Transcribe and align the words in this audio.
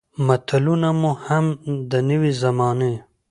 متلونه 0.27 0.89
مو 0.99 1.11
هم 1.25 1.45
د 1.91 1.93
نوې 2.09 2.31
زمانې 2.41 2.93